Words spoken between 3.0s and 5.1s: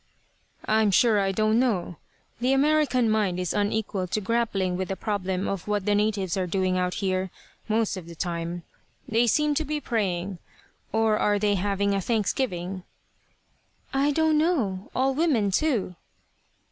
mind is unequal to grappling with the